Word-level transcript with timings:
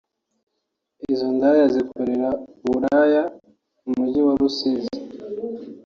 Izo 1.11 1.27
ndaya 1.35 1.65
zikorera 1.75 2.29
uburaya 2.65 3.23
mu 3.85 3.91
Mujyi 3.99 4.21
wa 4.27 4.33
Rusizi 4.39 4.97